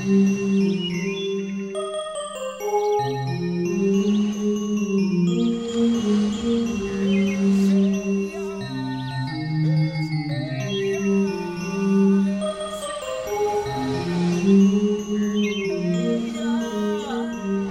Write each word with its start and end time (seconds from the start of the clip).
Música 0.00 0.80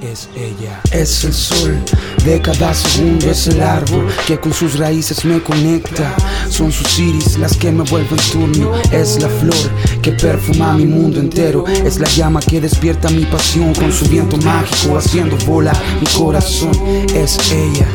Es 0.10 0.28
ella, 0.36 0.82
es 0.92 1.24
el 1.24 1.34
sol 1.34 1.80
de 2.26 2.42
cada 2.42 2.74
segundo, 2.74 3.30
es 3.30 3.46
el 3.46 3.62
árbol 3.62 4.08
que 4.26 4.40
con 4.40 4.52
sus 4.52 4.80
raíces 4.80 5.24
me 5.24 5.40
conecta. 5.40 6.16
Son 6.50 6.72
sus 6.72 6.98
iris 6.98 7.38
las 7.38 7.56
que 7.56 7.72
me 7.72 7.84
vuelven 7.84 8.18
turbio, 8.32 8.74
es 8.92 9.22
la 9.22 9.30
flor 9.30 10.02
que 10.02 10.14
perfuma 10.14 10.74
mi 10.74 10.88
mundo 10.88 11.20
entero, 11.20 11.64
es 11.68 12.00
la 12.00 12.08
llama 12.08 12.40
que 12.40 12.60
despierta 12.60 13.08
mi 13.10 13.24
pasión 13.26 13.72
con 13.76 13.94
su 13.94 14.06
viento 14.06 14.38
mágico 14.38 14.98
haciendo 14.98 15.38
volar 15.46 15.78
mi 16.02 16.08
corazón. 16.08 16.72
Es 17.14 17.38
ella, 17.52 17.86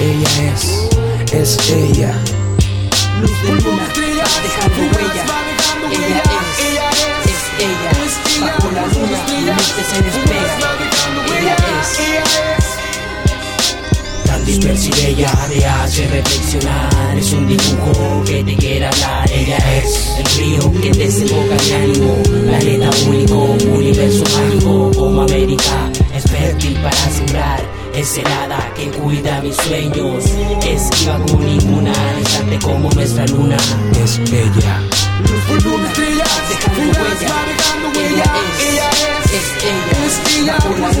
ella 0.00 0.52
es, 0.52 0.88
es 1.32 1.70
ella. 1.70 2.12
Luz 3.20 3.42
de 3.42 3.52
luna, 3.52 3.86
dejando 3.94 4.98
huella. 4.98 5.24
Ella 5.92 6.22
es, 7.24 7.30
es 7.30 7.42
ella. 7.60 7.92
Bajo 8.40 8.70
la 8.72 8.86
luna, 8.88 9.24
mi 9.28 9.44
mente 9.44 9.84
se 9.88 10.02
despega. 10.02 10.71
Dispersa 14.52 14.88
y 14.88 15.02
bella 15.02 15.32
te 15.48 15.64
hace 15.64 16.08
reflexionar. 16.08 17.16
Es 17.16 17.32
un 17.32 17.46
dibujo 17.46 18.22
que 18.26 18.44
te 18.44 18.56
quiere 18.56 18.86
hablar. 18.86 19.30
Ella 19.32 19.58
es 19.78 20.18
el 20.18 20.26
río 20.36 20.72
que 20.80 20.90
desemboca 20.92 21.56
mi 21.64 21.72
ánimo. 21.72 22.22
Planeta 22.22 22.90
único, 23.08 23.36
universo 23.74 24.24
mágico 24.24 24.90
como 24.94 25.22
América. 25.22 25.90
Es 26.14 26.24
fértil 26.30 26.74
para 26.82 27.10
sembrar. 27.10 27.60
Es 27.94 28.18
helada 28.18 28.72
que 28.74 28.90
cuida 28.90 29.40
mis 29.42 29.56
sueños. 29.56 30.24
Esquiva 30.66 31.18
con 31.26 31.44
ninguna, 31.44 31.92
distante 32.18 32.58
como 32.58 32.90
nuestra 32.90 33.26
luna. 33.26 33.56
Es 34.04 34.18
ella, 34.18 34.80
Luz 35.22 35.48
de 35.48 35.70
luna, 35.70 35.92
dejando 36.48 37.88
huella. 37.98 38.24
Ella 38.60 38.90
es, 39.24 39.46
es 40.04 40.38
ella. 40.38 40.56
Bajo 40.58 40.76
la 40.78 40.91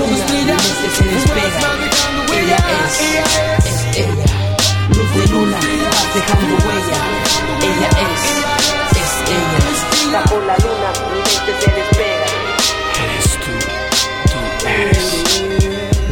dejando 6.26 6.54
huella. 6.66 6.98
Ella 7.60 7.88
es, 8.06 8.22
es 8.96 9.12
ella. 9.30 10.20
Bajo 10.20 10.40
la 10.40 10.56
luna, 10.58 10.90
mi 11.10 11.18
mente 11.18 11.52
se 11.60 11.70
despega. 11.70 12.26
eres 13.04 13.30
tú, 13.40 13.52
tú 14.30 14.68
eres. 14.68 15.22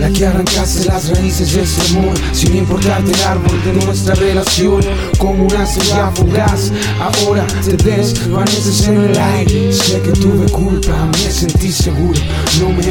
La 0.01 0.09
que 0.09 0.27
arrancaste 0.27 0.87
las 0.87 1.11
raíces 1.11 1.53
de 1.53 1.63
ese 1.63 1.99
amor 1.99 2.15
Sin 2.33 2.57
importarte 2.57 3.13
el 3.13 3.23
árbol 3.23 3.63
de 3.63 3.85
nuestra 3.85 4.15
relación 4.15 4.81
Como 5.19 5.45
una 5.45 5.65
estrella 5.65 6.11
fugaz 6.15 6.73
Ahora 6.99 7.47
te 7.67 7.77
desvaneces 7.77 8.89
en 8.89 9.05
el 9.05 9.19
aire 9.19 9.71
Sé 9.71 10.01
que 10.01 10.13
tuve 10.13 10.51
culpa, 10.51 11.05
me 11.05 11.31
sentí 11.31 11.71
seguro 11.71 12.19
No 12.61 12.71
me 12.71 12.83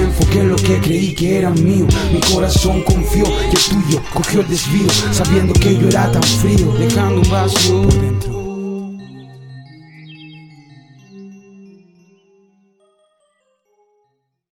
en 0.42 0.50
lo 0.50 0.56
que 0.56 0.80
creí 0.80 1.14
que 1.14 1.40
era 1.40 1.50
mío. 1.52 1.86
Mi 2.12 2.20
corazón 2.34 2.82
confió 2.84 3.26
y 3.26 3.56
el 3.56 3.84
tuyo 3.84 4.02
cogió 4.14 4.42
el 4.42 4.48
desvío 4.48 4.88
Sabiendo 5.12 5.54
que 5.54 5.78
yo 5.78 5.88
era 5.88 6.12
tan 6.12 6.24
frío 6.24 6.72
Dejando 6.74 7.22
un 7.22 7.30
vacío 7.30 7.82
por 7.82 8.02
dentro 8.02 8.39